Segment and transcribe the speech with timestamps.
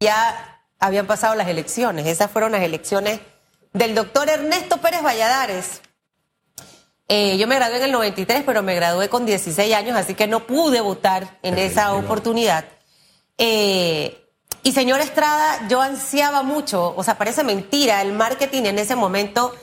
[0.00, 2.06] ya habían pasado las elecciones.
[2.06, 3.20] Esas fueron las elecciones
[3.72, 5.80] del doctor Ernesto Pérez Valladares.
[7.08, 10.26] Eh, yo me gradué en el 93, pero me gradué con 16 años, así que
[10.26, 12.64] no pude votar en esa oportunidad.
[13.38, 14.24] Eh,
[14.64, 19.54] y señor Estrada, yo ansiaba mucho, o sea, parece mentira, el marketing en ese momento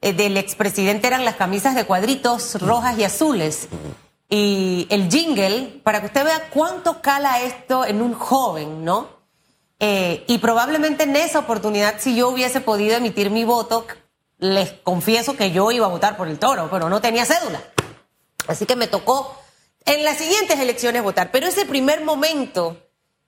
[0.00, 3.68] eh, del expresidente eran las camisas de cuadritos rojas y azules.
[4.28, 9.13] Y el jingle, para que usted vea cuánto cala esto en un joven, ¿no?
[9.86, 13.86] Eh, y probablemente en esa oportunidad, si yo hubiese podido emitir mi voto,
[14.38, 17.62] les confieso que yo iba a votar por el toro, pero no tenía cédula.
[18.46, 19.38] Así que me tocó
[19.84, 21.30] en las siguientes elecciones votar.
[21.30, 22.78] Pero ese primer momento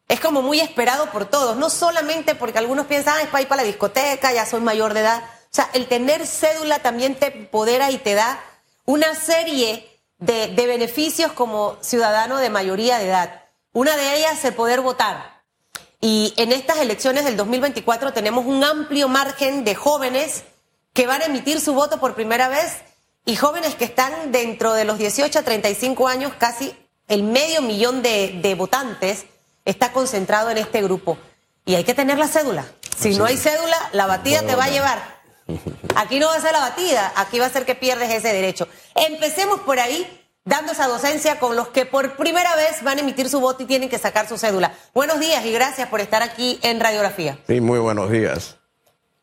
[0.09, 3.49] es como muy esperado por todos, no solamente porque algunos piensan, ah, es para ir
[3.49, 5.25] para la discoteca, ya soy mayor de edad.
[5.25, 8.43] O sea, el tener cédula también te empodera y te da
[8.87, 13.43] una serie de, de beneficios como ciudadano de mayoría de edad.
[13.75, 15.36] Una de ellas es el poder votar.
[16.09, 20.45] Y en estas elecciones del 2024 tenemos un amplio margen de jóvenes
[20.93, 22.77] que van a emitir su voto por primera vez
[23.25, 26.73] y jóvenes que están dentro de los 18 a 35 años, casi
[27.09, 29.25] el medio millón de, de votantes
[29.65, 31.19] está concentrado en este grupo.
[31.65, 32.67] Y hay que tener la cédula.
[32.97, 35.03] Si no hay cédula, la batida te va a llevar.
[35.97, 38.69] Aquí no va a ser la batida, aquí va a ser que pierdes ese derecho.
[38.95, 40.07] Empecemos por ahí
[40.47, 43.67] dando esa docencia con los que por primera vez van a emitir su voto y
[43.67, 44.73] tienen que sacar su cédula.
[44.95, 47.37] Buenos días y gracias por estar aquí en Radiografía.
[47.47, 48.57] Sí, muy buenos días.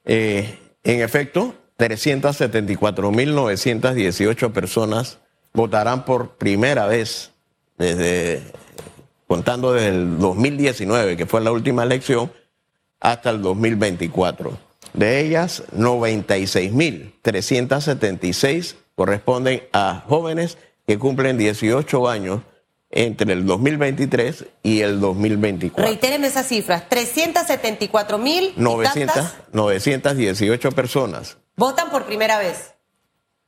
[0.06, 5.18] Eh, en efecto, 374.918 personas
[5.54, 7.32] votarán por primera vez
[7.78, 8.44] desde
[9.28, 12.32] contando desde el 2019, que fue la última elección,
[13.00, 14.56] hasta el 2024.
[14.94, 22.42] De ellas, 96.376 corresponden a jóvenes que cumplen 18 años
[22.89, 25.84] entre el 2023 y el 2024.
[25.84, 31.38] Reitéreme esas cifras, 374 mil 918 personas.
[31.56, 32.73] Votan por primera vez.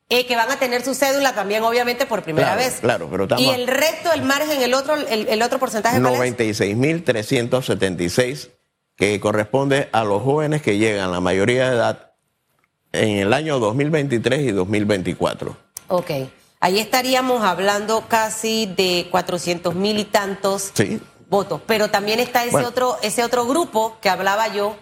[0.10, 2.82] Eh, que van a tener su cédula también, obviamente, por primera vez.
[2.82, 6.00] Claro, pero Y el resto, el margen, el otro, el, otro porcentaje.
[6.00, 8.50] 96.376,
[8.96, 12.12] que corresponde a los jóvenes que llegan, la mayoría de edad,
[12.92, 15.58] en el año 2023 y 2024.
[15.88, 16.12] Ok.
[16.66, 20.74] Ahí estaríamos hablando casi de 400 mil y tantos
[21.30, 21.62] votos.
[21.68, 24.76] Pero también está ese, otro, ese otro grupo que hablaba yo,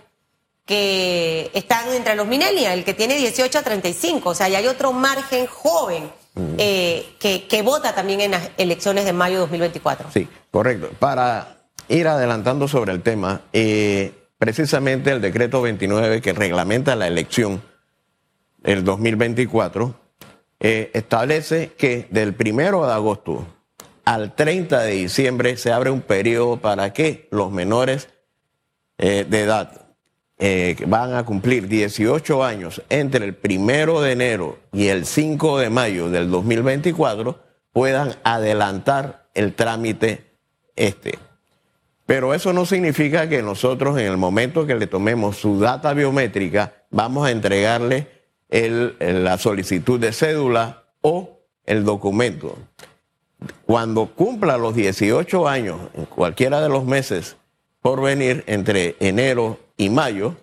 [0.66, 4.30] que están entre los millennials, el que tiene 18 a 35.
[4.30, 6.54] O sea, y hay otro margen joven mm.
[6.58, 10.10] eh, que, que vota también en las elecciones de mayo de 2024.
[10.14, 10.90] Sí, correcto.
[11.00, 17.62] Para ir adelantando sobre el tema, eh, precisamente el decreto 29 que reglamenta la elección
[18.64, 20.03] el 2024
[20.64, 23.46] eh, establece que del primero de agosto
[24.06, 28.08] al 30 de diciembre se abre un periodo para que los menores
[28.98, 29.88] eh, de edad
[30.40, 35.70] eh, van a cumplir 18 años entre el primero de enero y el 5 de
[35.70, 37.40] mayo del 2024
[37.74, 40.32] puedan adelantar el trámite
[40.78, 41.20] este.
[42.06, 46.86] Pero eso no significa que nosotros en el momento que le tomemos su data biométrica
[46.90, 48.13] vamos a entregarle
[48.54, 52.58] la solicitud de cédula o el documento.
[53.66, 57.36] Cuando cumpla los 18 años, en cualquiera de los meses
[57.82, 60.36] por venir entre enero y mayo,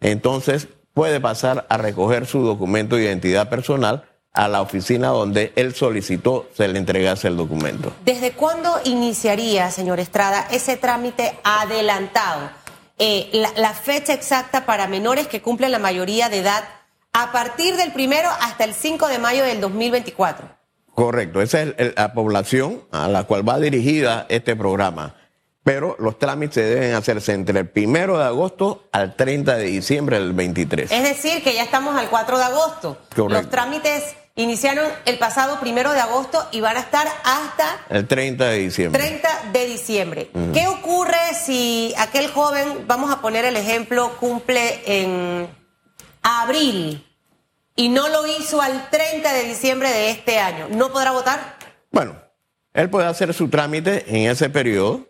[0.00, 5.74] entonces puede pasar a recoger su documento de identidad personal a la oficina donde él
[5.74, 7.92] solicitó se le entregase el documento.
[8.04, 12.50] ¿Desde cuándo iniciaría, señor Estrada, ese trámite adelantado?
[12.98, 16.64] Eh, la, la, fecha exacta para menores que cumplen la mayoría de edad
[17.14, 20.48] a partir del primero hasta el 5 de mayo del 2024.
[20.92, 25.14] Correcto, esa es la población a la cual va dirigida este programa.
[25.62, 30.34] Pero los trámites deben hacerse entre el primero de agosto al 30 de diciembre del
[30.34, 30.92] 23.
[30.92, 32.98] Es decir, que ya estamos al 4 de agosto.
[33.16, 33.28] Correcto.
[33.28, 37.86] Los trámites iniciaron el pasado primero de agosto y van a estar hasta...
[37.88, 39.00] El 30 de diciembre.
[39.00, 40.30] 30 de diciembre.
[40.52, 45.48] ¿Qué ocurre si aquel joven, vamos a poner el ejemplo, cumple en
[46.24, 47.06] abril
[47.76, 51.56] y no lo hizo al 30 de diciembre de este año, ¿no podrá votar?
[51.92, 52.16] Bueno,
[52.72, 55.06] él puede hacer su trámite en ese periodo.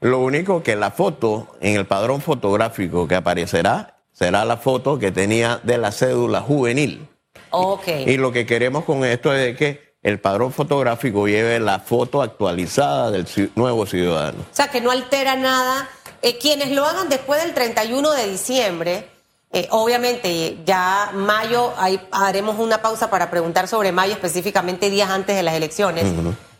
[0.00, 5.12] Lo único que la foto en el padrón fotográfico que aparecerá será la foto que
[5.12, 7.08] tenía de la cédula juvenil.
[7.50, 7.88] Ok.
[8.06, 13.10] Y lo que queremos con esto es que el padrón fotográfico lleve la foto actualizada
[13.10, 14.38] del nuevo ciudadano.
[14.40, 15.88] O sea, que no altera nada.
[16.22, 19.08] Eh, quienes lo hagan después del 31 de diciembre,
[19.52, 25.34] eh, obviamente, ya mayo, ahí haremos una pausa para preguntar sobre mayo, específicamente días antes
[25.36, 26.04] de las elecciones.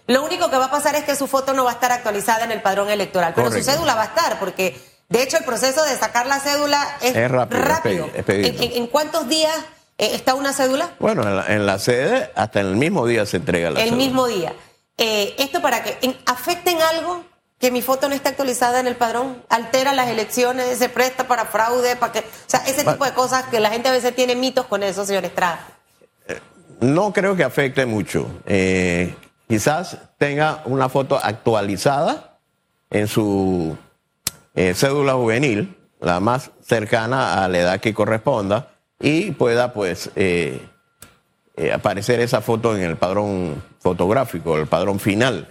[0.06, 2.44] Lo único que va a pasar es que su foto no va a estar actualizada
[2.44, 5.84] en el padrón electoral, pero su cédula va a estar, porque De hecho, el proceso
[5.84, 8.06] de sacar la cédula es, Es rápido, es rápido.
[8.08, 8.76] pe- es pedido.
[8.76, 9.54] ¿En, cuántos días
[9.98, 10.90] eh, está una cédula?
[10.98, 14.04] Bueno, en la, en la sede, hasta el mismo día se entrega la el cédula.
[14.04, 14.52] mismo día.
[14.98, 17.24] Eh, esto para que en- afecte en algo
[17.58, 21.46] que mi foto no está actualizada en el padrón, altera las elecciones, se presta para
[21.46, 24.36] fraude, para que, o sea, ese tipo de cosas que la gente a veces tiene
[24.36, 25.66] mitos con eso, señor Estrada.
[26.80, 28.28] No creo que afecte mucho.
[28.44, 29.14] Eh,
[29.48, 32.38] quizás tenga una foto actualizada
[32.90, 33.76] en su
[34.54, 38.68] eh, cédula juvenil, la más cercana a la edad que corresponda,
[39.00, 40.60] y pueda pues eh,
[41.56, 45.48] eh, aparecer esa foto en el padrón fotográfico, el padrón final,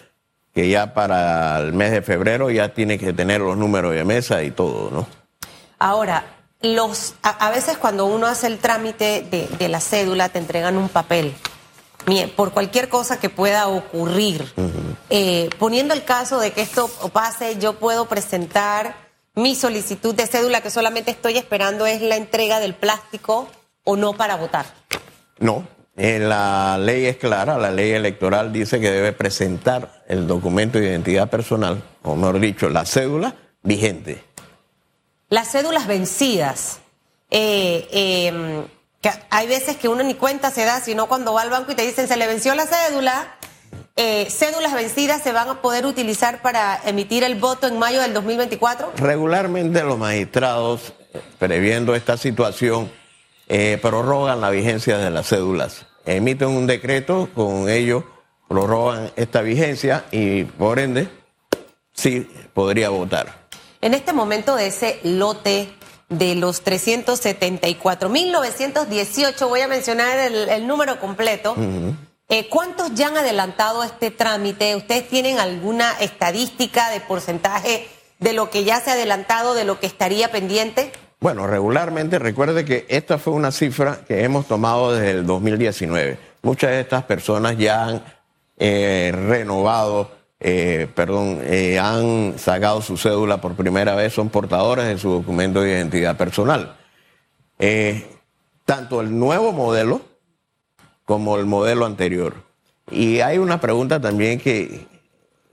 [0.55, 4.41] que ya para el mes de febrero ya tiene que tener los números de mesa
[4.41, 5.07] y todo, ¿no?
[5.77, 6.23] Ahora,
[6.61, 10.77] los, a, a veces cuando uno hace el trámite de, de la cédula te entregan
[10.77, 11.35] un papel.
[12.35, 14.53] Por cualquier cosa que pueda ocurrir,
[15.11, 18.95] Eh, poniendo el caso de que esto pase, yo puedo presentar
[19.35, 23.47] mi solicitud de cédula que solamente estoy esperando es la entrega del plástico
[23.83, 24.65] o no para votar.
[25.37, 25.63] No,
[25.97, 30.87] eh, la ley es clara, la ley electoral dice que debe presentar el documento de
[30.87, 34.23] identidad personal, o mejor dicho, la cédula vigente.
[35.29, 36.79] Las cédulas vencidas.
[37.31, 38.63] eh, eh,
[39.01, 41.75] que hay veces que uno ni cuenta se da, sino cuando va al banco y
[41.75, 43.37] te dicen se le venció la cédula.
[43.97, 48.13] eh, cédulas vencidas se van a poder utilizar para emitir el voto en mayo del
[48.13, 48.93] 2024.
[48.97, 50.93] Regularmente los magistrados,
[51.39, 52.91] previendo esta situación,
[53.47, 55.85] eh, prorrogan la vigencia de las cédulas.
[56.05, 58.03] Emiten un decreto, con ello
[58.47, 61.07] prorrogan esta vigencia y por ende
[61.93, 63.47] sí podría votar.
[63.81, 65.69] En este momento de ese lote
[66.09, 71.55] de los 374.918, voy a mencionar el, el número completo.
[72.29, 74.75] eh, ¿Cuántos ya han adelantado este trámite?
[74.75, 77.87] ¿Ustedes tienen alguna estadística de porcentaje
[78.19, 80.91] de lo que ya se ha adelantado, de lo que estaría pendiente?
[81.25, 86.19] Bueno, regularmente recuerde que esta fue una cifra que hemos tomado desde el 2019.
[86.43, 88.03] Muchas de estas personas ya han
[88.59, 94.99] eh, renovado, eh, perdón, eh, han sacado su cédula por primera vez, son portadores de
[94.99, 96.75] su documento de identidad personal.
[98.63, 100.01] Tanto el nuevo modelo
[101.05, 102.35] como el modelo anterior.
[102.91, 104.85] Y hay una pregunta también que,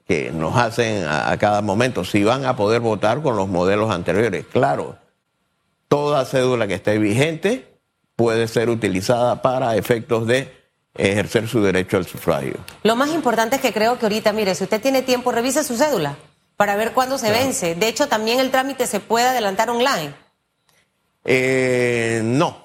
[0.07, 4.45] que nos hacen a cada momento, si van a poder votar con los modelos anteriores.
[4.53, 5.01] Claro,
[5.93, 7.79] toda cédula que esté vigente
[8.17, 10.51] puede ser utilizada para efectos de
[10.95, 12.55] ejercer su derecho al sufragio.
[12.83, 15.77] Lo más importante es que creo que ahorita, mire, si usted tiene tiempo, revise su
[15.77, 16.17] cédula
[16.57, 17.75] para ver cuándo se vence.
[17.75, 20.15] De hecho, también el trámite se puede adelantar online.
[21.27, 22.65] Eh, no.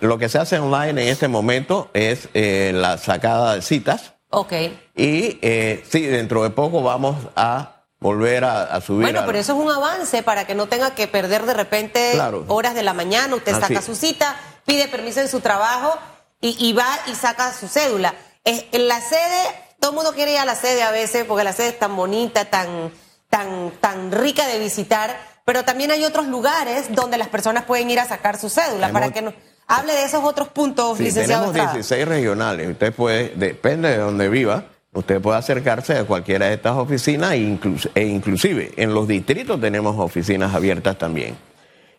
[0.00, 4.52] Lo que se hace online en este momento es eh, la sacada de citas Ok.
[4.94, 9.02] y eh, sí, dentro de poco vamos a volver a, a subir.
[9.02, 12.44] Bueno, pero eso es un avance para que no tenga que perder de repente Claro.
[12.48, 13.34] horas de la mañana.
[13.34, 15.96] Usted Así saca su cita, pide permiso en su trabajo
[16.40, 18.14] y, y va y saca su cédula.
[18.44, 19.42] Es- en la sede,
[19.80, 21.96] todo el mundo quiere ir a la sede a veces porque la sede es tan
[21.96, 22.92] bonita, tan,
[23.30, 27.98] tan, tan rica de visitar, pero también hay otros lugares donde las personas pueden ir
[28.00, 28.90] a sacar su cédula.
[28.90, 29.34] Para que nos
[29.66, 31.72] hable de esos otros puntos, Sí, licenciado tenemos Estrada.
[31.74, 32.68] 16 regionales.
[32.70, 37.38] Usted puede, depende de donde viva, usted puede acercarse a cualquiera de estas oficinas e,
[37.38, 41.36] inclus- e inclusive en los distritos tenemos oficinas abiertas también.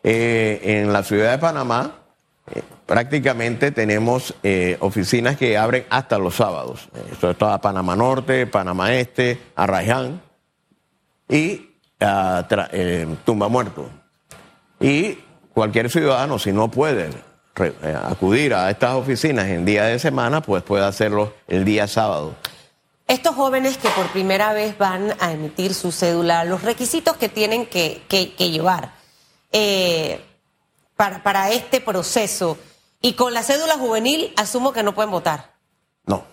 [0.02, 1.96] Eh, en la ciudad de Panamá
[2.54, 6.88] eh, prácticamente tenemos eh, oficinas que abren hasta los sábados.
[7.12, 10.20] Esto está Panamá Norte, Panamá Este, Arrayán
[11.28, 11.68] y
[12.00, 13.88] eh, Tumba Muerto.
[14.80, 15.18] Y
[15.52, 17.10] cualquier ciudadano, si no puede
[18.08, 22.34] acudir a estas oficinas en día de semana, pues puede hacerlo el día sábado.
[23.10, 27.66] Estos jóvenes que por primera vez van a emitir su cédula, los requisitos que tienen
[27.66, 28.92] que, que- que llevar
[29.50, 30.24] eh,
[30.96, 32.56] para, para este proceso,
[33.02, 35.54] y con la cédula juvenil asumo que no pueden votar.
[36.04, 36.24] No.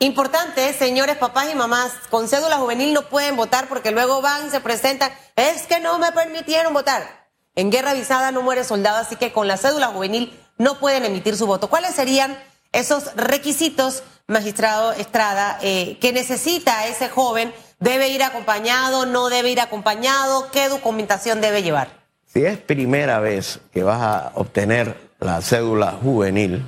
[0.00, 4.60] Importante, señores papás y mamás, con cédula juvenil no pueden votar porque luego van, se
[4.60, 7.30] presentan, es que no me permitieron votar.
[7.54, 11.38] En guerra avisada no muere soldado, así que con la cédula juvenil no pueden emitir
[11.38, 11.70] su voto.
[11.70, 12.36] ¿Cuáles serían
[12.72, 17.52] esos requisitos, magistrado Estrada, eh, que necesita ese joven?
[17.80, 19.06] ¿Debe ir acompañado?
[19.06, 20.50] ¿No debe ir acompañado?
[20.50, 22.02] ¿Qué documentación debe llevar?
[22.26, 26.64] Si es primera vez que vas a obtener la cédula juvenil,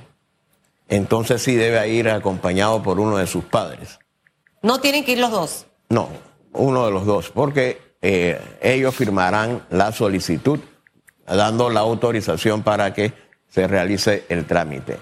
[0.88, 3.98] entonces sí debe ir acompañado por uno de sus padres.
[4.62, 5.66] No tienen que ir los dos.
[5.88, 6.08] No,
[6.52, 10.60] uno de los dos, porque eh, ellos firmarán la solicitud
[11.26, 13.12] dando la autorización para que
[13.48, 14.98] se realice el trámite.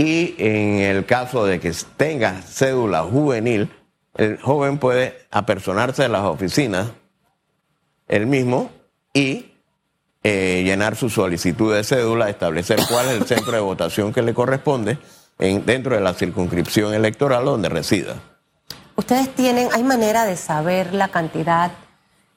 [0.00, 3.68] Y en el caso de que tenga cédula juvenil,
[4.16, 6.88] el joven puede apersonarse a las oficinas,
[8.08, 8.70] él mismo,
[9.12, 9.52] y
[10.22, 14.32] eh, llenar su solicitud de cédula, establecer cuál es el centro de votación que le
[14.32, 14.96] corresponde
[15.38, 18.14] en, dentro de la circunscripción electoral donde resida.
[18.96, 21.72] Ustedes tienen, hay manera de saber la cantidad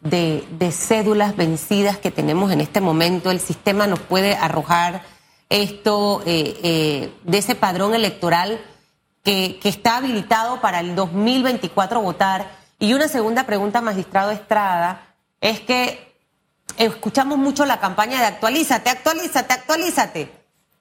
[0.02, 3.32] de, de cédulas vencidas que tenemos en este momento.
[3.32, 5.13] El sistema nos puede arrojar
[5.54, 8.60] esto eh, eh, de ese padrón electoral
[9.24, 12.58] que, que está habilitado para el 2024 votar.
[12.80, 16.12] Y una segunda pregunta, magistrado Estrada, es que
[16.78, 20.32] escuchamos mucho la campaña de actualízate, actualízate, actualízate.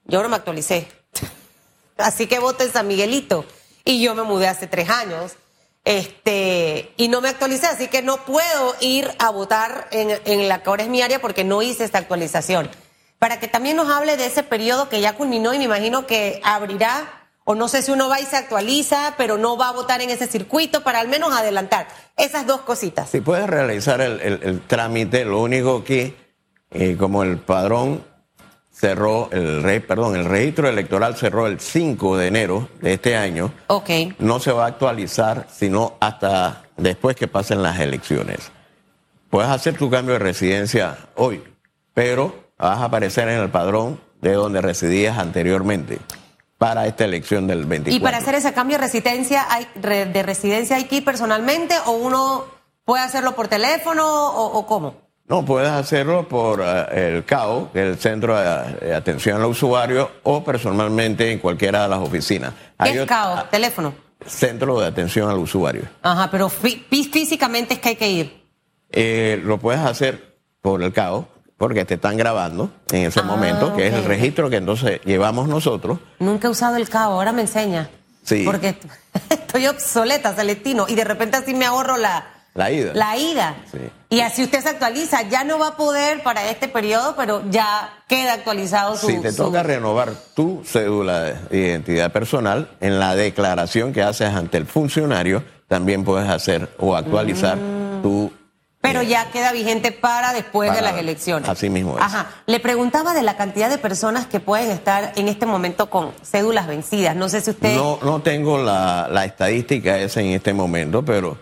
[0.06, 0.88] Yo no me actualicé.
[1.98, 3.44] Así que voto en San Miguelito.
[3.84, 5.32] Y yo me mudé hace tres años.
[5.84, 10.62] Este, y no me actualicé, así que no puedo ir a votar en, en la
[10.62, 12.70] que ahora es mi área porque no hice esta actualización.
[13.22, 16.40] Para que también nos hable de ese periodo que ya culminó y me imagino que
[16.42, 20.00] abrirá, o no sé si uno va y se actualiza, pero no va a votar
[20.02, 21.86] en ese circuito, para al menos adelantar
[22.16, 23.08] esas dos cositas.
[23.10, 26.16] Si puedes realizar el, el- el trámite, lo único que,
[26.72, 28.02] eh, como el padrón
[28.72, 33.52] cerró, el re- perdón, el registro electoral cerró el 5 de enero de este año,
[33.68, 33.88] Ok.
[34.18, 38.50] no se va a actualizar sino hasta después que pasen las elecciones.
[39.30, 41.40] Puedes hacer tu cambio de residencia hoy,
[41.94, 45.98] pero vas a aparecer en el padrón de donde residías anteriormente
[46.58, 47.96] para esta elección del 24.
[47.96, 51.92] Y para hacer ese cambio de residencia, hay, de residencia hay que ir personalmente o
[51.92, 52.44] uno
[52.84, 54.94] puede hacerlo por teléfono o, o cómo?
[55.26, 61.32] No, puedes hacerlo por eh, el CAO, el Centro de, Atención al Usuario, o personalmente
[61.32, 62.52] en cualquiera de las oficinas.
[62.52, 62.58] ¿Qué
[62.90, 63.36] Hay es CAO?
[63.38, 63.94] ah, Teléfono.
[64.26, 65.82] Centro de Atención al Usuario.
[66.02, 68.42] Ajá, pero fí- fí- físicamente es que hay que ir.
[68.90, 71.26] Eh, lo puedes hacer por el CAO,
[71.62, 75.46] porque te están grabando en ese Ah, momento, que es el registro que entonces llevamos
[75.46, 76.00] nosotros.
[76.18, 77.88] Nunca he usado el CAO, ahora me enseña.
[78.24, 78.42] Sí.
[78.44, 78.74] Porque
[79.30, 82.90] estoy obsoleta, Celestino, y de repente así me ahorro la, La ida.
[82.94, 83.54] la ida.
[83.70, 83.78] Sí.
[84.10, 85.22] Y así usted se actualiza.
[85.28, 89.06] Ya no va a poder para este periodo, pero ya queda actualizado su.
[89.06, 94.30] Si te su- toca renovar tu cédula de identidad personal, en la declaración que haces
[94.34, 97.56] ante el funcionario, también puedes hacer o actualizar
[98.02, 98.32] tu...
[98.82, 101.48] Pero ya queda vigente para después de las elecciones.
[101.48, 102.04] así mismo es.
[102.04, 102.26] Ajá.
[102.46, 106.66] Le preguntaba de la cantidad de personas que pueden estar en este momento con cédulas
[106.66, 107.16] vencidas.
[107.16, 107.74] No sé si usted.
[107.76, 111.38] No, no tengo la, la estadística esa en este momento, pero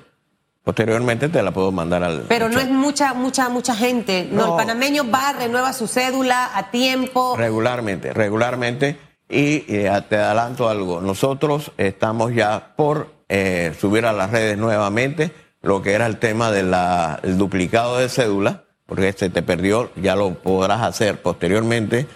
[0.63, 2.23] posteriormente te la puedo mandar al...
[2.29, 2.69] Pero al no chat.
[2.69, 4.29] es mucha, mucha, mucha gente.
[4.31, 4.53] No, No.
[4.53, 7.37] el panameño va, renueva su cédula a tiempo.
[7.39, 8.99] Regularmente, regularmente.
[9.31, 15.33] Y eh, te adelanto algo, nosotros estamos ya por eh, subir a las redes nuevamente
[15.63, 20.35] lo que era el tema del duplicado de cédula, porque se te perdió, ya lo
[20.35, 22.07] podrás hacer posteriormente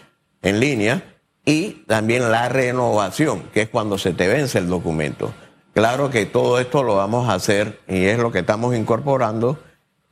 [0.43, 1.03] en línea,
[1.45, 5.33] y también la renovación, que es cuando se te vence el documento.
[5.75, 9.59] Claro que todo esto lo vamos a hacer y es lo que estamos incorporando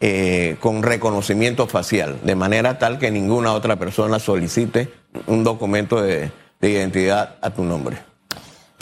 [0.01, 4.93] eh, con reconocimiento facial, de manera tal que ninguna otra persona solicite
[5.27, 8.12] un documento de identidad a tu nombre.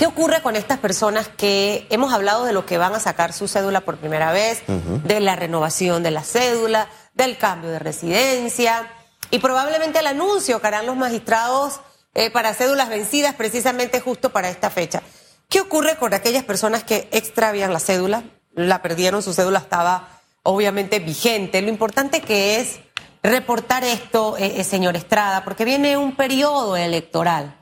[0.00, 3.48] ¿Qué ocurre con estas personas que hemos hablado de lo que van a sacar su
[3.48, 8.90] cédula por primera vez, de la renovación de la cédula, del cambio de residencia
[9.30, 11.80] y probablemente el anuncio que harán los magistrados
[12.14, 15.02] eh, para cédulas vencidas precisamente justo para esta fecha?
[15.50, 18.24] ¿Qué ocurre con aquellas personas que extravían la cédula?
[18.54, 21.60] La perdieron, su cédula estaba obviamente vigente.
[21.60, 22.80] Lo importante que es
[23.22, 27.54] reportar esto, eh, eh, señor Estrada, porque viene un periodo electoral.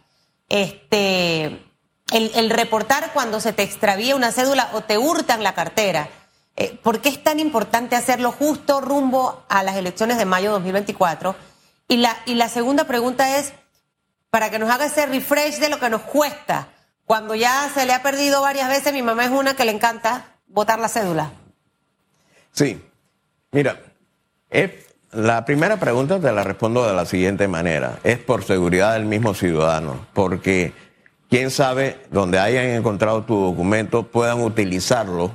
[0.49, 1.65] Este,
[2.13, 6.09] el, reportar cuando se te extravía una cédula o te hurtan la cartera.
[6.57, 11.37] Eh, ¿Por qué es tan importante hacerlo justo rumbo a las elecciones de mayo 2024?
[11.89, 13.53] Y la, y la segunda pregunta es,
[14.31, 16.69] para que nos haga ese refresh de lo que nos cuesta.
[17.05, 20.37] Cuando ya se le ha perdido varias veces, mi mamá es una que le encanta
[20.47, 21.33] botar la cédula.
[22.53, 22.83] Sí,
[23.53, 23.81] mira,
[25.13, 27.99] la primera pregunta te la respondo de la siguiente manera.
[28.05, 30.73] Es por seguridad del mismo ciudadano, porque
[31.29, 35.31] quién sabe, donde hayan encontrado tu documento, puedan utilizarlo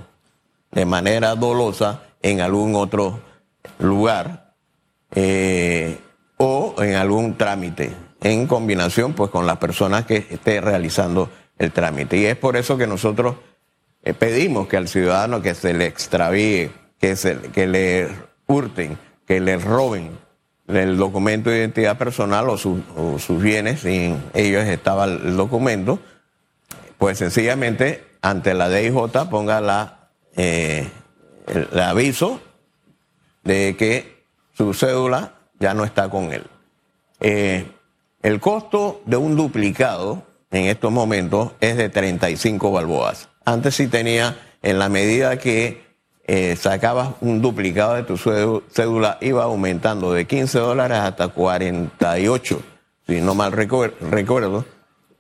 [0.72, 3.20] de manera dolosa en algún otro
[3.80, 4.54] lugar
[5.16, 6.00] eh,
[6.38, 12.18] o en algún trámite, en combinación pues con las personas que esté realizando el trámite.
[12.18, 13.36] Y es por eso que nosotros
[14.04, 18.10] eh, pedimos que al ciudadano que se le extravíe, que, se, que le
[18.48, 18.98] hurten,
[19.28, 20.23] que le roben
[20.68, 22.84] el documento de identidad personal o, su-
[23.20, 26.00] sus bienes, en ellos estaba el documento,
[26.98, 28.94] pues sencillamente ante la DIJ
[29.30, 30.90] ponga la, eh,
[31.48, 32.40] el, el aviso
[33.44, 34.24] de que
[34.56, 36.44] su cédula ya no está con él.
[37.20, 37.66] Eh,
[38.22, 43.28] el costo de un duplicado en estos momentos es de 35 balboas.
[43.44, 45.84] Antes sí tenía, en la medida que
[46.36, 52.60] eh, sacabas un duplicado de tu cédula, iba aumentando de 15 dólares hasta 48,
[53.06, 54.66] si no mal recuerdo,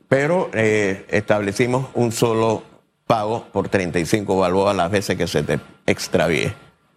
[0.10, 2.63] pero eh, establecimos un solo
[3.05, 6.51] pago por 35 balboas las veces que se te extravíe.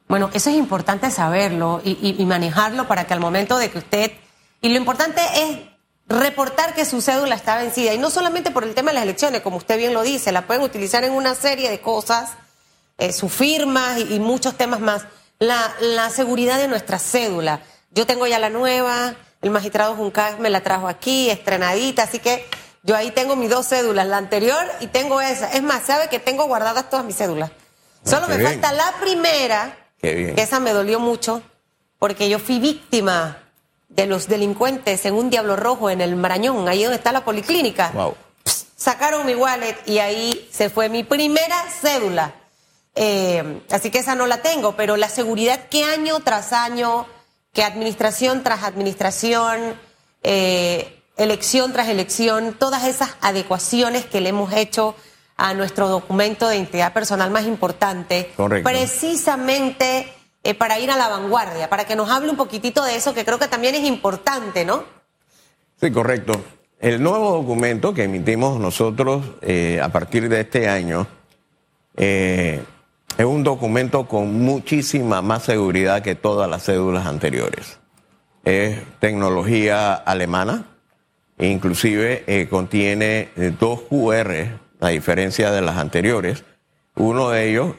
[0.09, 4.13] Bueno, eso es importante saberlo y, manejarlo para que al momento de que usted...
[4.63, 5.59] Y lo importante es
[6.09, 7.93] reportar que su cédula está vencida.
[7.93, 10.47] Y no solamente por el tema de las elecciones, como usted bien lo dice, la
[10.47, 12.39] pueden utilizar en una serie de cosas,
[12.99, 15.05] eh, su firma y, muchos temas más.
[15.39, 17.61] La, la, seguridad de nuestra cédula.
[17.91, 22.47] Yo tengo ya la nueva, el magistrado Juncal me la trajo aquí, estrenadita, así que
[22.83, 25.53] yo ahí tengo mis dos cédulas, la anterior y tengo esa.
[25.53, 27.51] Es más, sabe que tengo guardadas todas mis cédulas.
[27.51, 31.43] Ah, Solo me falta la primera, que esa me dolió mucho,
[31.99, 33.39] porque yo fui víctima
[33.89, 37.93] de los delincuentes en un Diablo Rojo en el Marañón, ahí donde está la policlínica.
[38.77, 42.35] sacaron mi wallet y ahí se fue mi primera cédula.
[42.97, 47.07] Eh, así que esa no la tengo, pero la seguridad que año tras año,
[47.53, 49.75] que administración tras administración,
[50.23, 54.95] eh, elección tras elección, todas esas adecuaciones que le hemos hecho
[55.37, 58.33] a nuestro documento de identidad personal más importante,
[58.65, 60.11] precisamente
[60.43, 63.27] eh, para ir a la vanguardia, para que nos hable un poquitito de eso, que
[63.27, 64.85] creo que también es importante, ¿no?
[65.79, 66.33] Sí, correcto.
[66.81, 69.23] El nuevo documento que emitimos nosotros
[69.83, 71.07] a partir de este año
[71.97, 72.63] eh,
[73.19, 77.79] es un documento con muchísima más seguridad que todas las cédulas anteriores.
[78.45, 80.67] Es tecnología alemana,
[81.39, 86.45] Inclusive eh, contiene eh, dos QR, a diferencia de las anteriores.
[86.95, 87.75] Uno de ellos,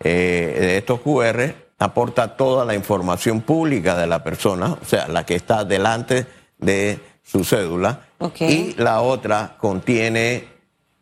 [0.00, 5.24] eh, de estos QR, aporta toda la información pública de la persona, o sea, la
[5.24, 6.26] que está delante
[6.58, 8.08] de su cédula.
[8.40, 10.48] Y la otra contiene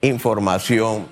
[0.03, 1.07] información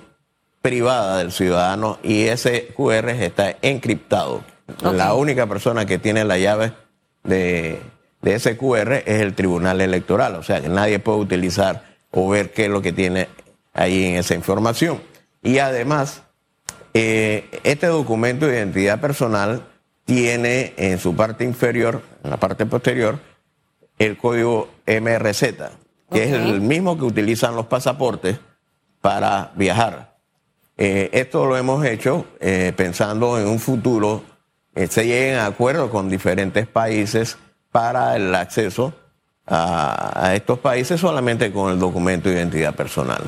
[0.63, 4.43] privada del ciudadano y ese QR está encriptado.
[4.81, 6.73] La única persona que tiene la llave
[7.23, 7.79] de
[8.23, 12.51] de ese QR es el Tribunal Electoral, o sea que nadie puede utilizar o ver
[12.51, 13.27] qué es lo que tiene
[13.73, 15.01] ahí en esa información.
[15.43, 16.23] Y además,
[16.93, 19.63] eh, este documento de identidad personal
[20.05, 23.19] tiene en su parte inferior, en la parte posterior,
[23.99, 25.43] el código MRZ,
[26.11, 28.39] que es el mismo que utilizan los pasaportes
[29.01, 30.12] para viajar.
[30.85, 34.21] Eh, esto lo hemos hecho eh, pensando en un futuro,
[34.75, 37.37] se lleguen a acuerdos con diferentes países
[37.71, 38.93] para el acceso
[39.47, 43.21] a, estos países solamente con el documento de identidad personal.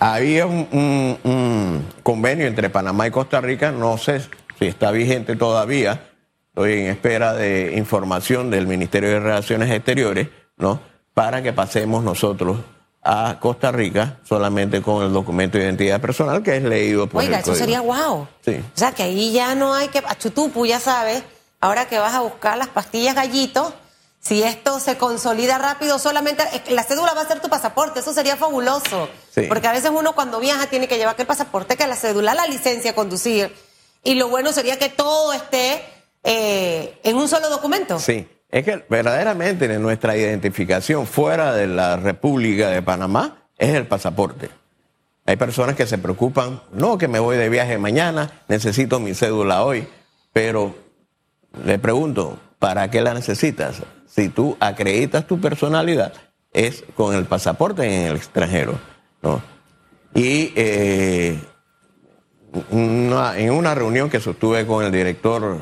[0.00, 4.22] Había un, convenio entre Panamá y Costa Rica, no sé
[4.58, 6.00] si está vigente todavía,
[6.48, 10.80] estoy en espera de información del Ministerio de Relaciones Exteriores, ¿no?
[11.12, 12.56] Para que pasemos nosotros
[13.02, 17.38] a Costa Rica solamente con el documento de identidad personal que es leído por Oiga,
[17.38, 18.26] eso sería guau.
[18.44, 18.56] Sí.
[18.56, 19.98] O sea, que ahí ya no hay que...
[19.98, 21.22] A Chutupu, ya sabes
[21.60, 23.72] ahora que vas a buscar las pastillas gallito,
[24.20, 28.36] si esto se consolida rápido, solamente la cédula va a ser tu pasaporte, eso sería
[28.36, 29.08] fabuloso.
[29.48, 32.34] Porque a veces uno cuando viaja tiene que llevar que el pasaporte, que la cédula,
[32.34, 33.54] la licencia a conducir.
[34.02, 35.82] Y lo bueno sería que todo esté
[36.24, 37.98] eh, en un solo documento.
[38.00, 44.48] Sí, es que verdaderamente nuestra identificación fuera de la República de Panamá es el pasaporte.
[45.26, 49.62] Hay personas que se preocupan, no, que me voy de viaje mañana, necesito mi cédula
[49.62, 49.86] hoy,
[50.32, 50.74] pero
[51.64, 53.82] le pregunto, ¿para qué la necesitas?
[54.06, 56.14] Si tú acreditas tu personalidad,
[56.52, 58.78] es con el pasaporte en el extranjero.
[59.20, 59.42] ¿no?
[60.14, 61.38] Y eh,
[62.70, 65.58] en una reunión que sostuve con el director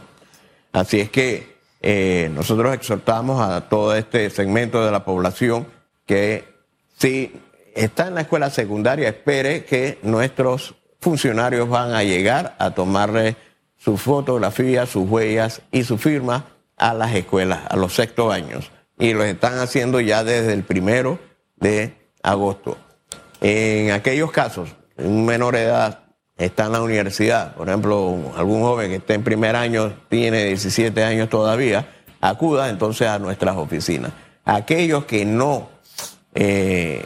[0.73, 5.65] Así es que eh, nosotros exhortamos a todo este segmento de la población
[6.05, 6.43] que
[6.99, 7.31] si
[7.75, 13.37] está en la escuela secundaria, espere que nuestros funcionarios van a llegar a tomarle
[13.77, 16.45] su fotografía, sus huellas y su firma
[16.77, 18.71] a las escuelas, a los sextos años.
[18.97, 21.19] Y lo están haciendo ya desde el primero
[21.55, 22.77] de agosto.
[23.39, 25.99] En aquellos casos, un menor edad
[26.37, 31.01] está en la universidad, por ejemplo, algún joven que esté en primer año, tiene 17
[31.03, 31.87] años todavía,
[32.19, 34.11] acuda entonces a nuestras oficinas.
[34.43, 35.69] Aquellos que no,
[36.35, 37.03] eh,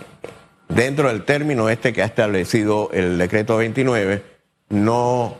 [0.69, 4.23] dentro del término este que ha establecido el decreto 29,
[4.69, 5.37] no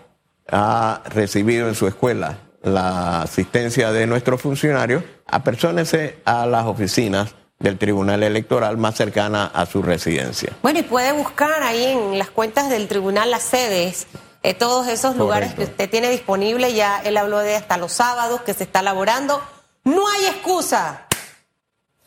[0.50, 7.78] ha recibido en su escuela la asistencia de nuestros funcionarios, apersónese a las oficinas del
[7.78, 10.54] Tribunal Electoral más cercana a su residencia.
[10.62, 14.08] Bueno, y puede buscar ahí en las cuentas del tribunal las sedes,
[14.44, 16.74] eh, todos esos lugares que usted tiene disponible.
[16.74, 19.42] Ya él habló de hasta los sábados que se está elaborando.
[19.86, 21.08] No hay excusa.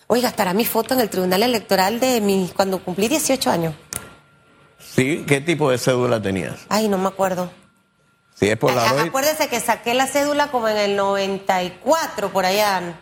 [0.08, 3.74] Oiga, estará mi foto en el tribunal electoral de mi, cuando cumplí 18 años.
[4.78, 5.24] ¿Sí?
[5.26, 6.54] ¿Qué tipo de cédula tenías?
[6.68, 7.50] Ay, no me acuerdo.
[8.34, 13.00] Si es A- Polaroid, Acuérdese que saqué la cédula como en el 94, por allá.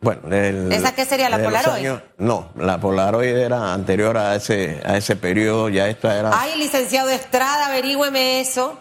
[0.00, 1.74] bueno, del- ¿Esa qué sería, la Polaroid?
[1.86, 6.30] años- no, la Polaroid era anterior a ese, a ese periodo, ya esta era...
[6.40, 8.80] Ay, licenciado Estrada, averígüeme eso.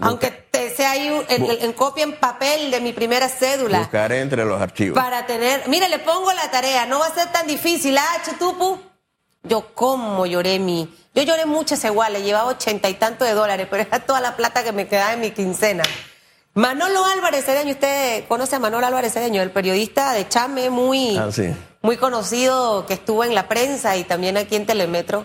[0.00, 3.78] Aunque te sea ahí en, en copia en papel de mi primera cédula.
[3.80, 4.96] Buscaré entre los archivos.
[4.98, 8.78] Para tener, mire, le pongo la tarea, no va a ser tan difícil, ah, chutupu.
[9.44, 13.32] Yo cómo lloré mi, yo lloré mucho ese igual, le llevaba ochenta y tanto de
[13.32, 15.84] dólares, pero era toda la plata que me quedaba en mi quincena.
[16.54, 21.30] Manolo Álvarez Cedeño, usted conoce a Manolo Álvarez Cedeño, el periodista de Chame, muy, Ah,
[21.32, 21.54] sí.
[21.82, 25.24] muy conocido, que estuvo en la prensa y también aquí en Telemetro.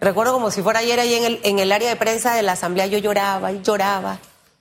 [0.00, 2.52] Recuerdo como si fuera ayer ahí en el, en el área de prensa de la
[2.52, 4.18] asamblea, yo lloraba y lloraba.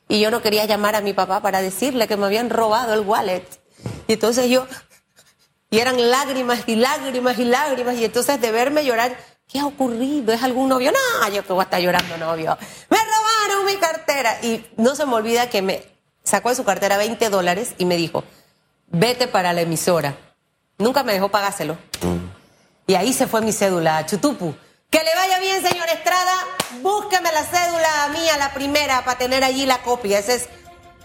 [0.08, 3.02] Y yo no quería llamar a mi papá para decirle que me habían robado el
[3.02, 3.46] wallet.
[4.08, 4.68] Y entonces yo,
[5.74, 7.96] y eran lágrimas y lágrimas y lágrimas.
[7.96, 9.18] Y entonces de verme llorar,
[9.48, 10.32] ¿qué ha ocurrido?
[10.32, 10.92] ¿Es algún novio?
[10.92, 12.56] No, yo que voy a estar llorando, novio.
[12.92, 14.38] Me robaron mi cartera.
[14.44, 15.84] Y no se me olvida que me
[16.24, 18.24] sacó de su cartera 20 dólares y me dijo,
[18.86, 20.16] vete para la emisora.
[20.78, 21.76] Nunca me dejó pagárselo.
[22.86, 24.54] Y ahí se fue mi cédula, Chutupu.
[24.94, 26.36] Que le vaya bien, señor Estrada.
[26.84, 30.20] Búsqueme la cédula mía, la primera, para tener allí la copia.
[30.20, 30.50] Ese es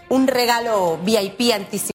[0.09, 1.79] un regalo VIP anticipado.